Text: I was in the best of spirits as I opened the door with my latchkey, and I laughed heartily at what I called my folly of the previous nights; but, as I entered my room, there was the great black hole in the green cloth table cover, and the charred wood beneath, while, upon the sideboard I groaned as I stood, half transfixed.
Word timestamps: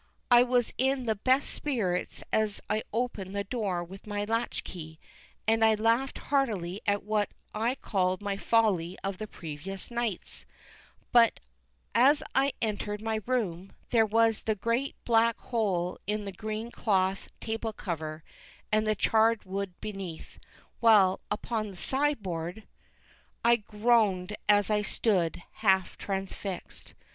I 0.31 0.41
was 0.41 0.73
in 0.79 1.03
the 1.05 1.13
best 1.13 1.43
of 1.43 1.49
spirits 1.51 2.23
as 2.31 2.59
I 2.67 2.81
opened 2.91 3.35
the 3.35 3.43
door 3.43 3.83
with 3.83 4.07
my 4.07 4.25
latchkey, 4.25 4.97
and 5.47 5.63
I 5.63 5.75
laughed 5.75 6.17
heartily 6.33 6.81
at 6.87 7.03
what 7.03 7.29
I 7.53 7.75
called 7.75 8.19
my 8.19 8.35
folly 8.35 8.97
of 9.03 9.19
the 9.19 9.27
previous 9.27 9.91
nights; 9.91 10.47
but, 11.11 11.39
as 11.93 12.23
I 12.33 12.51
entered 12.63 13.03
my 13.03 13.21
room, 13.27 13.73
there 13.91 14.07
was 14.07 14.41
the 14.41 14.55
great 14.55 14.95
black 15.05 15.37
hole 15.37 15.99
in 16.07 16.25
the 16.25 16.31
green 16.31 16.71
cloth 16.71 17.27
table 17.39 17.71
cover, 17.71 18.23
and 18.71 18.87
the 18.87 18.95
charred 18.95 19.43
wood 19.45 19.79
beneath, 19.81 20.39
while, 20.79 21.19
upon 21.29 21.69
the 21.69 21.77
sideboard 21.77 22.67
I 23.45 23.57
groaned 23.57 24.35
as 24.49 24.71
I 24.71 24.81
stood, 24.81 25.43
half 25.57 25.95
transfixed. 25.95 26.95